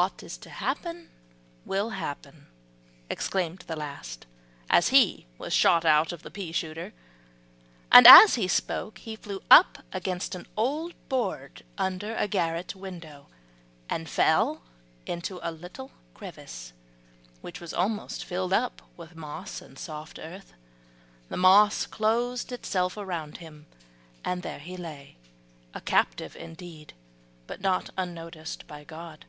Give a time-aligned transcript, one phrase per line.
[0.00, 1.10] "What is to happen
[1.66, 2.46] will happen,"
[3.10, 4.24] exclaimed the last,
[4.70, 6.94] as he was shot out of the pea shooter;
[7.90, 13.26] and as he spoke he flew up against an old board under a garret window,
[13.90, 14.62] and fell
[15.04, 16.72] into a little crevice,
[17.42, 20.54] which was almost filled up with moss and soft earth.
[21.28, 23.66] The moss closed itself round him,
[24.24, 25.16] and there he lay,
[25.74, 26.94] a captive indeed,
[27.46, 29.26] but not unnoticed by God.